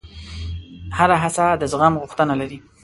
هره 0.97 1.15
هڅه 1.23 1.45
د 1.61 1.63
زغم 1.71 1.93
غوښتنه 2.01 2.33
لري. 2.41 2.57